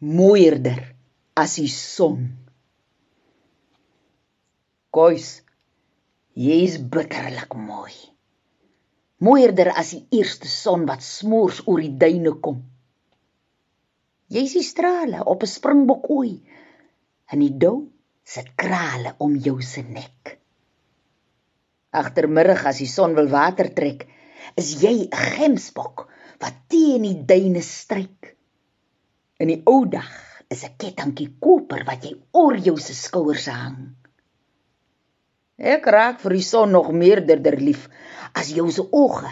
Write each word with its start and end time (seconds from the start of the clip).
mooierder 0.00 0.80
as 1.36 1.58
die 1.60 1.68
son. 1.68 2.22
Kois, 4.88 5.42
jy's 6.32 6.78
bitterlik 6.80 7.52
mooi. 7.52 7.92
Mooierder 9.20 9.74
as 9.76 9.92
die 9.92 10.22
eerste 10.22 10.48
son 10.48 10.86
wat 10.88 11.04
smoors 11.04 11.60
oor 11.68 11.84
die 11.84 11.92
duine 12.00 12.32
kom. 12.40 12.62
Jy's 14.32 14.56
die 14.56 14.64
strale 14.64 15.20
op 15.28 15.44
'n 15.44 15.52
springbokooi 15.52 16.32
en 17.28 17.44
die 17.44 17.52
dou 17.52 17.92
sit 18.24 18.56
krale 18.56 19.14
om 19.18 19.36
jou 19.36 19.60
se 19.60 19.82
nek. 19.82 20.38
Agtermiddag 21.92 22.64
as 22.64 22.78
die 22.78 22.88
son 22.88 23.14
wil 23.14 23.28
water 23.28 23.68
trek, 23.68 24.08
is 24.56 24.80
jy 24.80 24.96
'n 25.12 25.16
gemsbok 25.36 26.08
wat 26.40 26.54
teen 26.68 27.02
die 27.02 27.20
duine 27.26 27.60
stryk. 27.60 28.39
In 29.40 29.48
die 29.48 29.62
ou 29.72 29.86
dag 29.88 30.10
is 30.52 30.62
'n 30.66 30.76
kettingkie 30.82 31.30
koper 31.44 31.84
wat 31.88 32.02
jy 32.04 32.12
oor 32.40 32.56
jou 32.66 32.76
se 32.86 32.94
skouers 32.94 33.46
hang. 33.48 33.78
Ek 35.74 35.86
raak 35.94 36.18
vir 36.20 36.34
die 36.36 36.48
son 36.48 36.74
nog 36.76 36.90
meerderder 37.02 37.56
lief 37.60 37.86
as 38.40 38.50
jou 38.56 38.66
se 38.70 38.84
oë 39.02 39.30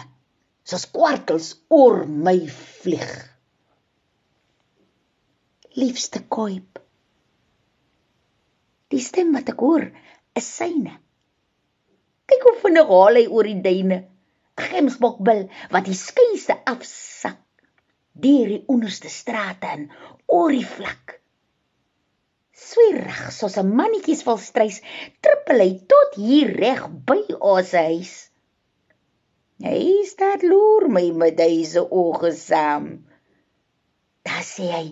soos 0.69 0.85
kwartels 0.95 1.49
oor 1.79 2.05
my 2.05 2.37
vlieg. 2.81 3.11
Liefste 5.81 6.21
koip. 6.37 6.81
Die 8.89 9.03
stem 9.09 9.33
wat 9.37 9.51
ek 9.53 9.61
hoor 9.65 9.85
is 10.41 10.49
syne. 10.57 10.95
Kyk 12.29 12.47
hoe 12.47 12.55
vinnig 12.63 12.89
haal 12.95 13.21
hy 13.21 13.27
oor 13.27 13.49
die 13.51 13.61
duine. 13.69 13.99
Gemsbokbil 14.57 15.45
wat 15.73 15.85
die 15.85 15.97
skuise 15.97 16.57
afsak 16.73 17.37
deur 18.23 18.51
die 18.53 18.63
onderste 18.67 19.09
strate 19.09 19.71
in 19.75 19.85
oor 20.27 20.53
die 20.53 20.65
vlak. 20.65 21.19
Swierig 22.59 23.21
soos 23.35 23.55
'n 23.57 23.75
mannetjies 23.79 24.25
wil 24.27 24.39
strys, 24.43 24.81
trippel 25.23 25.63
hy 25.63 25.71
tot 25.93 26.17
hier 26.23 26.51
reg 26.63 26.83
by 27.11 27.21
ons 27.39 27.71
huis. 27.71 28.13
Hy 29.63 30.03
staat 30.07 30.43
loer 30.43 30.87
my 30.95 31.05
met 31.21 31.37
deze 31.37 31.81
oë 32.01 32.31
saam. 32.35 32.85
Daar 34.27 34.45
sê 34.45 34.67
hy 34.71 34.85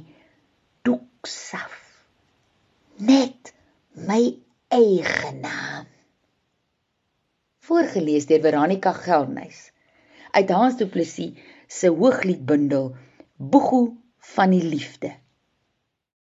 doeksaf. 0.88 1.76
Net 3.12 3.54
my 4.10 4.22
eie 4.74 5.32
naam. 5.42 5.88
Voorgeles 7.68 8.28
deur 8.28 8.42
Veronica 8.44 8.94
Geldnys 8.96 9.60
uit 10.32 10.50
Hans 10.56 10.78
Du 10.80 10.88
Plessis 10.88 11.36
se 11.68 11.90
Hoogliedbundel 11.92 12.96
Boegu 13.38 13.98
van 14.18 14.50
die 14.50 14.64
liefde. 14.64 15.16